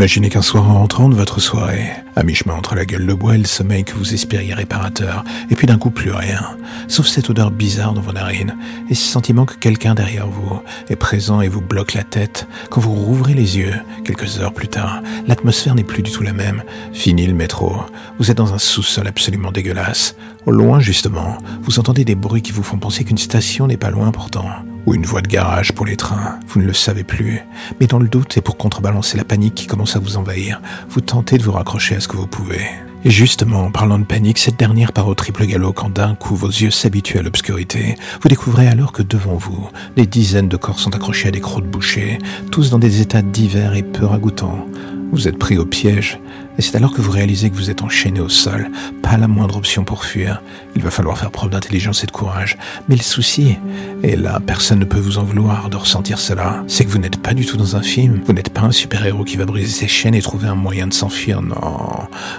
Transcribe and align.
Imaginez 0.00 0.30
qu'un 0.30 0.40
soir 0.40 0.66
en 0.66 0.78
rentrant 0.78 1.10
de 1.10 1.14
votre 1.14 1.40
soirée, 1.40 1.90
à 2.16 2.22
mi-chemin 2.22 2.54
entre 2.54 2.74
la 2.74 2.86
gueule 2.86 3.06
de 3.06 3.12
bois 3.12 3.34
et 3.34 3.38
le 3.38 3.44
sommeil 3.44 3.84
que 3.84 3.92
vous 3.92 4.14
espériez 4.14 4.54
réparateur, 4.54 5.24
et 5.50 5.54
puis 5.54 5.66
d'un 5.66 5.76
coup 5.76 5.90
plus 5.90 6.10
rien, 6.10 6.56
sauf 6.88 7.06
cette 7.06 7.28
odeur 7.28 7.50
bizarre 7.50 7.92
dans 7.92 8.00
vos 8.00 8.14
narines, 8.14 8.56
et 8.88 8.94
ce 8.94 9.06
sentiment 9.06 9.44
que 9.44 9.56
quelqu'un 9.56 9.94
derrière 9.94 10.26
vous 10.26 10.58
est 10.88 10.96
présent 10.96 11.42
et 11.42 11.48
vous 11.48 11.60
bloque 11.60 11.92
la 11.92 12.02
tête, 12.02 12.48
quand 12.70 12.80
vous 12.80 12.94
rouvrez 12.94 13.34
les 13.34 13.58
yeux, 13.58 13.74
quelques 14.02 14.38
heures 14.38 14.54
plus 14.54 14.68
tard, 14.68 15.02
l'atmosphère 15.26 15.74
n'est 15.74 15.84
plus 15.84 16.02
du 16.02 16.10
tout 16.10 16.22
la 16.22 16.32
même, 16.32 16.62
fini 16.94 17.26
le 17.26 17.34
métro, 17.34 17.76
vous 18.18 18.30
êtes 18.30 18.38
dans 18.38 18.54
un 18.54 18.58
sous-sol 18.58 19.06
absolument 19.06 19.52
dégueulasse, 19.52 20.16
au 20.46 20.50
loin 20.50 20.80
justement, 20.80 21.36
vous 21.60 21.78
entendez 21.78 22.06
des 22.06 22.14
bruits 22.14 22.40
qui 22.40 22.52
vous 22.52 22.62
font 22.62 22.78
penser 22.78 23.04
qu'une 23.04 23.18
station 23.18 23.66
n'est 23.66 23.76
pas 23.76 23.90
loin 23.90 24.12
pourtant 24.12 24.46
ou 24.86 24.94
une 24.94 25.04
voie 25.04 25.22
de 25.22 25.28
garage 25.28 25.72
pour 25.72 25.86
les 25.86 25.96
trains, 25.96 26.38
vous 26.48 26.60
ne 26.60 26.66
le 26.66 26.72
savez 26.72 27.04
plus. 27.04 27.40
Mais 27.80 27.86
dans 27.86 27.98
le 27.98 28.08
doute 28.08 28.36
et 28.36 28.40
pour 28.40 28.56
contrebalancer 28.56 29.16
la 29.16 29.24
panique 29.24 29.54
qui 29.54 29.66
commence 29.66 29.96
à 29.96 29.98
vous 29.98 30.16
envahir, 30.16 30.60
vous 30.88 31.00
tentez 31.00 31.38
de 31.38 31.42
vous 31.42 31.52
raccrocher 31.52 31.96
à 31.96 32.00
ce 32.00 32.08
que 32.08 32.16
vous 32.16 32.26
pouvez. 32.26 32.60
Et 33.04 33.10
justement, 33.10 33.62
en 33.62 33.70
parlant 33.70 33.98
de 33.98 34.04
panique, 34.04 34.38
cette 34.38 34.58
dernière 34.58 34.92
part 34.92 35.08
au 35.08 35.14
triple 35.14 35.46
galop 35.46 35.72
quand 35.72 35.88
d'un 35.88 36.14
coup 36.14 36.36
vos 36.36 36.48
yeux 36.48 36.70
s'habituent 36.70 37.18
à 37.18 37.22
l'obscurité. 37.22 37.96
Vous 38.20 38.28
découvrez 38.28 38.68
alors 38.68 38.92
que 38.92 39.02
devant 39.02 39.36
vous, 39.36 39.70
des 39.96 40.06
dizaines 40.06 40.48
de 40.48 40.58
corps 40.58 40.78
sont 40.78 40.94
accrochés 40.94 41.28
à 41.28 41.30
des 41.30 41.40
crocs 41.40 41.64
de 41.64 41.70
boucher, 41.70 42.18
tous 42.52 42.68
dans 42.68 42.78
des 42.78 43.00
états 43.00 43.22
divers 43.22 43.74
et 43.74 43.82
peu 43.82 44.04
ragoûtants. 44.04 44.66
Vous 45.12 45.28
êtes 45.28 45.38
pris 45.38 45.56
au 45.56 45.64
piège, 45.64 46.20
et 46.60 46.62
c'est 46.62 46.76
alors 46.76 46.92
que 46.92 47.00
vous 47.00 47.10
réalisez 47.10 47.48
que 47.48 47.56
vous 47.56 47.70
êtes 47.70 47.80
enchaîné 47.80 48.20
au 48.20 48.28
sol, 48.28 48.70
pas 49.00 49.16
la 49.16 49.28
moindre 49.28 49.56
option 49.56 49.82
pour 49.82 50.04
fuir. 50.04 50.42
Il 50.76 50.82
va 50.82 50.90
falloir 50.90 51.16
faire 51.16 51.30
preuve 51.30 51.48
d'intelligence 51.48 52.04
et 52.04 52.06
de 52.06 52.10
courage. 52.10 52.58
Mais 52.86 52.96
le 52.96 53.02
souci, 53.02 53.56
et 54.02 54.14
là 54.14 54.40
personne 54.44 54.78
ne 54.78 54.84
peut 54.84 54.98
vous 54.98 55.16
en 55.16 55.22
vouloir 55.22 55.70
de 55.70 55.78
ressentir 55.78 56.18
cela, 56.18 56.62
c'est 56.66 56.84
que 56.84 56.90
vous 56.90 56.98
n'êtes 56.98 57.16
pas 57.16 57.32
du 57.32 57.46
tout 57.46 57.56
dans 57.56 57.76
un 57.76 57.82
film, 57.82 58.20
vous 58.26 58.34
n'êtes 58.34 58.50
pas 58.50 58.60
un 58.60 58.72
super-héros 58.72 59.24
qui 59.24 59.38
va 59.38 59.46
briser 59.46 59.72
ses 59.72 59.88
chaînes 59.88 60.14
et 60.14 60.20
trouver 60.20 60.48
un 60.48 60.54
moyen 60.54 60.86
de 60.86 60.92
s'enfuir, 60.92 61.40
non. 61.40 61.56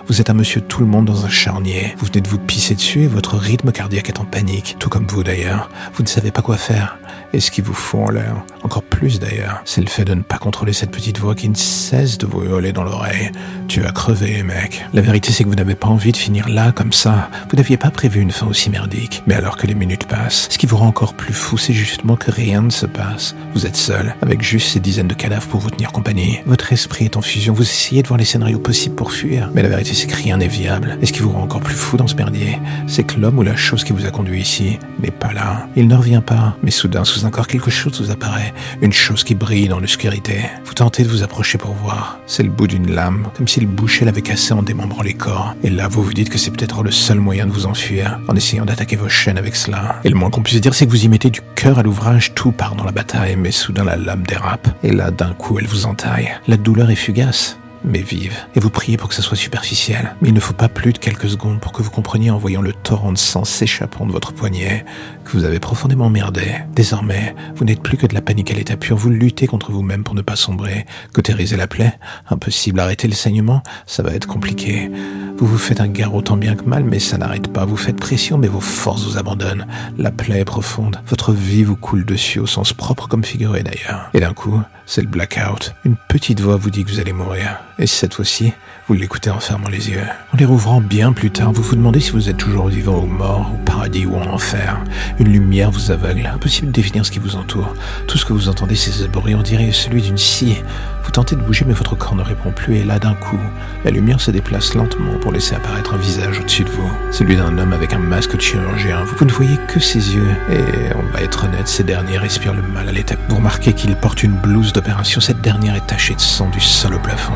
Vous 0.06 0.22
êtes 0.22 0.30
un 0.30 0.36
monsieur 0.36 0.62
tout 0.62 0.82
le 0.82 0.86
monde 0.86 1.06
dans 1.06 1.26
un 1.26 1.30
charnier, 1.30 1.96
vous 1.98 2.06
venez 2.06 2.22
de 2.22 2.30
vous 2.30 2.38
pisser 2.38 2.76
dessus 2.76 3.02
et 3.02 3.08
votre 3.08 3.38
rythme 3.38 3.72
cardiaque 3.72 4.10
est 4.10 4.20
en 4.20 4.26
panique, 4.26 4.76
tout 4.78 4.90
comme 4.90 5.08
vous 5.08 5.24
d'ailleurs. 5.24 5.72
Vous 5.96 6.04
ne 6.04 6.08
savez 6.08 6.30
pas 6.30 6.44
quoi 6.44 6.58
faire. 6.58 7.00
Et 7.34 7.40
ce 7.40 7.50
qu'il 7.50 7.64
vous 7.64 7.74
faut 7.74 8.00
en 8.00 8.12
l'air, 8.12 8.36
encore 8.62 8.84
plus 8.84 9.20
d'ailleurs, 9.20 9.62
c'est 9.66 9.82
le 9.82 9.88
fait 9.88 10.04
de 10.04 10.14
ne 10.14 10.22
pas 10.22 10.38
contrôler 10.38 10.74
cette 10.74 10.92
petite 10.92 11.18
voix 11.18 11.34
qui 11.34 11.48
ne 11.48 11.56
cesse 11.56 12.18
de 12.18 12.26
vous 12.28 12.44
hurler 12.44 12.74
dans 12.74 12.84
l'oreille. 12.84 13.32
Tu 13.68 13.80
vas 13.80 13.92
mec. 14.20 14.86
La 14.94 15.02
vérité, 15.02 15.31
c'est 15.31 15.44
que 15.44 15.50
vous 15.50 15.56
n'avez 15.56 15.76
pas 15.76 15.88
envie 15.88 16.12
de 16.12 16.17
finir 16.17 16.50
là, 16.50 16.72
comme 16.72 16.92
ça. 16.92 17.30
Vous 17.50 17.56
n'aviez 17.58 17.78
pas 17.78 17.92
prévu 17.92 18.20
une 18.20 18.31
fin 18.31 18.48
aussi 18.48 18.70
merdique. 18.70 19.23
Mais 19.26 19.36
alors 19.36 19.58
que 19.58 19.68
les 19.68 19.73
minutes 19.73 20.06
passent, 20.06 20.48
ce 20.50 20.58
qui 20.58 20.66
vous 20.66 20.78
rend 20.78 20.88
encore 20.88 21.14
plus 21.14 21.34
fou, 21.34 21.58
c'est 21.58 21.73
justement 21.73 22.16
que 22.16 22.31
rien 22.31 22.62
ne 22.62 22.70
se 22.70 22.86
passe. 22.86 23.36
Vous 23.53 23.66
êtes 23.66 23.76
seul, 23.76 24.16
avec 24.22 24.42
juste 24.42 24.70
ces 24.70 24.80
dizaines 24.80 25.08
de 25.08 25.14
cadavres 25.14 25.48
pour 25.48 25.59
vous 25.59 25.70
tenir 25.70 25.92
compagnie. 25.92 26.40
Votre 26.46 26.74
esprit 26.74 27.06
est 27.06 27.18
en 27.18 27.22
fusion, 27.22 27.53
vous 27.53 27.63
essayez 27.63 28.03
de 28.03 28.08
voir 28.08 28.18
les 28.18 28.25
scénarios 28.25 28.59
possibles 28.59 28.96
pour 28.96 29.12
fuir. 29.12 29.50
Mais 29.53 29.63
la 29.63 29.69
vérité, 29.69 29.94
c'est 29.94 30.08
que 30.08 30.16
rien 30.16 30.38
n'est 30.38 30.47
viable. 30.47 30.97
Et 31.02 31.06
ce 31.06 31.13
qui 31.13 31.22
vous 31.22 31.31
rend 31.31 31.44
encore 31.44 31.62
plus 31.62 31.75
fou 31.75 31.97
dans 31.97 32.07
ce 32.07 32.16
merdier, 32.16 32.59
c'est 32.88 33.03
que 33.03 33.19
l'homme 33.19 33.40
ou 33.40 33.44
la 33.44 33.56
chose 33.56 33.84
qui 33.84 33.94
vous 33.94 34.06
a 34.06 34.12
conduit 34.12 34.41
ici 34.41 34.78
n'est 35.00 35.12
pas 35.12 35.34
là. 35.34 35.68
Il 35.75 35.88
ne 35.88 35.96
revient 35.96 36.22
pas. 36.25 36.56
Mais 36.63 36.72
soudain, 36.72 37.06
sous 37.06 37.25
un 37.25 37.30
corps, 37.30 37.47
quelque 37.47 37.72
chose 37.72 38.02
vous 38.02 38.12
apparaît. 38.12 38.53
Une 38.81 38.94
chose 38.94 39.24
qui 39.24 39.36
brille 39.36 39.68
dans 39.68 39.80
l'obscurité. 39.80 40.41
Vous 40.66 40.74
tentez 40.74 41.03
de 41.03 41.09
vous 41.09 41.24
approcher 41.24 41.57
pour 41.57 41.74
voir. 41.74 42.19
C'est 42.25 42.44
le 42.44 42.50
bout 42.50 42.68
d'une 42.68 42.91
lame, 42.91 43.28
comme 43.36 43.47
si 43.47 43.59
le 43.59 43.68
boucher 43.91 44.06
l'avait 44.06 44.22
cassé 44.22 44.53
en 44.53 44.63
démembrant 44.63 45.03
les 45.03 45.13
corps. 45.13 45.53
Et 45.63 45.69
là, 45.69 45.90
vous 45.90 46.02
vous 46.02 46.13
dites 46.13 46.29
que 46.29 46.38
c'est 46.38 46.50
peut-être 46.50 46.81
le 46.81 46.91
seul 46.91 47.19
moyen 47.19 47.46
de 47.46 47.52
vous 47.52 47.66
enfuir, 47.66 48.22
en 48.29 48.35
essayant 48.38 48.63
d'attaquer 48.63 48.96
vos 48.96 49.09
chaînes 49.09 49.38
avec 49.38 49.53
cela. 49.53 50.00
Et 50.06 50.09
le 50.09 50.16
moins 50.16 50.29
qu'on 50.29 50.41
puisse 50.41 50.62
dire, 50.62 50.74
c'est 50.74 50.85
que 50.85 50.91
vous 50.91 51.03
y 51.03 51.09
mettez 51.09 51.29
du 51.29 51.41
cœur 51.56 51.78
à 51.78 51.84
l'ouvrage, 51.84 52.34
tout 52.34 52.53
part 52.53 52.75
dans 52.75 52.85
la 52.85 52.94
bataille, 52.94 53.35
mais 53.35 53.51
soudain 53.51 53.84
la 53.84 53.97
lame 53.97 54.24
dérape. 54.25 54.69
Et 54.81 54.94
là, 54.94 55.12
d'un 55.12 55.34
coup, 55.34 55.59
elle 55.59 55.68
vous 55.68 55.88
entaille. 55.88 56.31
La 56.47 56.56
douleur 56.56 56.90
est 56.90 56.96
fugace 56.96 57.59
mais 57.84 58.02
vive, 58.02 58.38
et 58.56 58.59
vous 58.59 58.69
priez 58.69 58.97
pour 58.97 59.09
que 59.09 59.16
ça 59.16 59.22
soit 59.22 59.38
superficiel. 59.38 60.16
Mais 60.22 60.30
il 60.30 60.34
ne 60.34 60.40
faut 60.40 60.53
pas 60.53 60.69
plus 60.69 60.94
de 60.94 60.97
quelques 60.97 61.30
secondes 61.30 61.59
pour 61.59 61.72
que 61.72 61.81
vous 61.81 61.92
compreniez 61.92 62.31
en 62.31 62.38
voyant 62.38 62.62
le 62.62 62.74
torrent 62.74 63.12
de 63.12 63.18
sang 63.18 63.44
s'échappant 63.44 64.06
de 64.06 64.12
votre 64.12 64.34
poignet 64.34 64.86
que 65.25 65.31
vous 65.31 65.44
avez 65.44 65.59
profondément 65.59 66.09
merdé. 66.09 66.56
Désormais, 66.75 67.36
vous 67.56 67.66
n'êtes 67.66 67.81
plus 67.81 67.97
que 67.97 68.08
de 68.08 68.14
la 68.14 68.22
panique 68.22 68.52
à 68.52 68.53
l'état 68.53 68.78
pur, 68.78 68.97
vous 68.97 69.09
luttez 69.09 69.47
contre 69.47 69.72
vous-même 69.72 70.03
pour 70.03 70.16
ne 70.16 70.22
pas 70.22 70.36
sombrer. 70.36 70.86
Cautériser 71.14 71.58
la 71.58 71.68
plaie 71.68 71.97
Impossible. 72.30 72.80
Arrêter 72.80 73.08
le 73.08 73.14
saignement 73.14 73.64
Ça 73.86 74.03
va 74.03 74.13
être 74.13 74.28
compliqué. 74.28 74.92
Vous 75.38 75.48
vous 75.48 75.58
faites 75.58 75.81
un 75.81 75.88
garrot 75.88 76.22
tant 76.22 76.38
bien 76.38 76.56
que 76.56 76.66
mal, 76.66 76.84
mais 76.84 77.00
ça 77.00 77.18
n'arrête 77.18 77.52
pas. 77.52 77.66
Vous 77.66 77.78
faites 77.78 77.98
pression, 77.98 78.38
mais 78.38 78.48
vos 78.48 78.59
forces 78.59 79.06
vous 79.06 79.18
abandonnent. 79.18 79.66
La 79.98 80.12
plaie 80.12 80.42
est 80.42 80.46
profonde. 80.46 81.00
Votre 81.08 81.34
vie 81.34 81.63
vous 81.63 81.75
coule 81.75 82.06
dessus 82.06 82.40
au 82.40 82.46
sens 82.46 82.74
propre 82.74 83.08
comme 83.08 83.24
figuré 83.24 83.63
d'ailleurs. 83.63 84.09
Et 84.13 84.19
d'un 84.19 84.34
coup, 84.34 84.62
c'est 84.91 85.02
le 85.02 85.07
blackout. 85.07 85.74
Une 85.85 85.96
petite 85.96 86.41
voix 86.41 86.57
vous 86.57 86.69
dit 86.69 86.84
que 86.84 86.91
vous 86.91 87.00
allez 87.00 87.13
mourir. 87.13 87.62
Et 87.79 87.88
cette 87.88 88.13
fois-ci, 88.13 88.52
vous 88.90 88.94
l'écoutez 88.94 89.29
en 89.29 89.40
fermant 89.40 89.69
les 89.69 89.90
yeux. 89.90 90.03
En 90.34 90.38
les 90.38 90.44
rouvrant 90.44 90.81
bien 90.81 91.13
plus 91.13 91.31
tard, 91.31 91.53
vous 91.53 91.63
vous 91.63 91.78
demandez 91.78 92.02
si 92.02 92.12
vous 92.12 92.28
êtes 92.28 92.35
toujours 92.35 92.68
vivant 92.68 93.00
ou 93.01 93.06
mort, 93.06 93.51
au 93.53 93.57
paradis 93.63 94.06
ou 94.06 94.18
en 94.18 94.28
enfer. 94.28 94.84
Une 95.18 95.31
lumière 95.31 95.72
vous 95.72 95.91
aveugle. 95.91 96.30
Impossible 96.31 96.68
de 96.68 96.74
définir 96.74 97.06
ce 97.06 97.12
qui 97.12 97.19
vous 97.19 97.38
entoure. 97.38 97.74
Tout 98.06 98.18
ce 98.18 98.25
que 98.25 98.34
vous 98.34 98.50
entendez, 98.50 98.75
c'est 98.75 98.91
ce 98.91 99.06
bruit, 99.06 99.34
on 99.34 99.41
dirait 99.41 99.72
celui 99.72 100.01
d'une 100.01 100.18
scie. 100.18 100.62
Vous 101.03 101.12
tentez 101.12 101.35
de 101.35 101.41
bouger, 101.41 101.66
mais 101.66 101.74
votre 101.74 101.96
corps 101.96 102.16
ne 102.16 102.22
répond 102.22 102.51
plus, 102.51 102.75
et 102.75 102.84
là, 102.84 103.00
d'un 103.00 103.16
coup, 103.16 103.40
la 103.84 103.91
lumière 103.91 104.22
se 104.22 104.30
déplace 104.30 104.75
lentement 104.75 105.18
pour 105.19 105.31
laisser 105.31 105.56
apparaître 105.56 105.94
un 105.96 105.97
visage 105.97 106.40
au-dessus 106.40 106.63
de 106.63 106.69
vous. 106.69 106.91
Celui 107.12 107.38
d'un 107.38 107.57
homme 107.57 107.74
avec 107.74 107.94
un 107.94 108.00
masque 108.00 108.35
de 108.35 108.41
chirurgien. 108.41 109.03
Vous 109.18 109.25
ne 109.25 109.31
voyez 109.31 109.57
que 109.68 109.80
ses 109.80 110.16
yeux, 110.16 110.35
et 110.51 110.94
on 110.96 111.12
va 111.13 111.22
être 111.22 111.46
honnête, 111.46 111.68
ces 111.68 111.84
derniers 111.84 112.18
respirent 112.18 112.53
le 112.53 112.62
mal 112.62 112.88
à 112.88 112.91
l'état. 112.91 113.16
Vous 113.30 113.38
remarquez 113.38 113.74
qu'il 113.74 113.96
porte 113.96 114.22
une 114.22 114.34
blouse 114.34 114.74
Cette 115.22 115.42
dernière 115.42 115.75
est 115.75 115.86
tachée 115.86 116.16
de 116.16 116.19
sang 116.19 116.50
du 116.50 116.59
sol 116.59 116.96
au 116.96 117.00
plafond, 117.00 117.34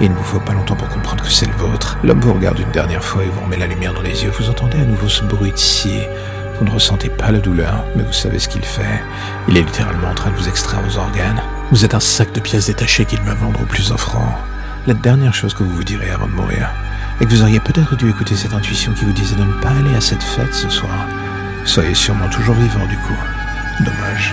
et 0.00 0.04
il 0.04 0.10
ne 0.10 0.16
vous 0.16 0.22
faut 0.22 0.40
pas 0.40 0.52
longtemps 0.52 0.76
pour 0.76 0.88
comprendre 0.88 1.22
que 1.22 1.30
c'est 1.30 1.46
le 1.46 1.52
vôtre. 1.52 1.98
L'homme 2.04 2.20
vous 2.20 2.32
regarde 2.32 2.58
une 2.58 2.70
dernière 2.70 3.02
fois 3.02 3.24
et 3.24 3.28
vous 3.28 3.40
remet 3.40 3.56
la 3.56 3.66
lumière 3.66 3.92
dans 3.92 4.02
les 4.02 4.22
yeux. 4.22 4.30
Vous 4.38 4.48
entendez 4.48 4.78
à 4.78 4.84
nouveau 4.84 5.08
ce 5.08 5.24
bruit 5.24 5.50
de 5.50 5.56
scie. 5.56 6.06
Vous 6.58 6.64
ne 6.64 6.70
ressentez 6.70 7.08
pas 7.08 7.32
la 7.32 7.40
douleur, 7.40 7.84
mais 7.96 8.04
vous 8.04 8.12
savez 8.12 8.38
ce 8.38 8.48
qu'il 8.48 8.64
fait. 8.64 9.02
Il 9.48 9.56
est 9.56 9.62
littéralement 9.62 10.08
en 10.08 10.14
train 10.14 10.30
de 10.30 10.36
vous 10.36 10.48
extraire 10.48 10.80
vos 10.82 10.96
organes. 10.98 11.42
Vous 11.72 11.84
êtes 11.84 11.94
un 11.94 12.00
sac 12.00 12.32
de 12.32 12.40
pièces 12.40 12.66
détachées 12.66 13.04
qu'il 13.04 13.20
va 13.22 13.34
vendre 13.34 13.60
au 13.60 13.66
plus 13.66 13.90
offrant. 13.90 14.38
La 14.86 14.94
dernière 14.94 15.34
chose 15.34 15.54
que 15.54 15.64
vous 15.64 15.74
vous 15.74 15.84
direz 15.84 16.10
avant 16.10 16.28
de 16.28 16.32
mourir 16.32 16.70
est 17.20 17.26
que 17.26 17.30
vous 17.30 17.42
auriez 17.42 17.60
peut-être 17.60 17.96
dû 17.96 18.08
écouter 18.08 18.36
cette 18.36 18.54
intuition 18.54 18.92
qui 18.92 19.04
vous 19.04 19.12
disait 19.12 19.36
de 19.36 19.44
ne 19.44 19.60
pas 19.60 19.70
aller 19.70 19.96
à 19.96 20.00
cette 20.00 20.22
fête 20.22 20.54
ce 20.54 20.68
soir. 20.68 21.08
Soyez 21.64 21.94
sûrement 21.94 22.28
toujours 22.28 22.54
vivant 22.54 22.86
du 22.86 22.96
coup. 22.96 23.18
Dommage. 23.80 24.32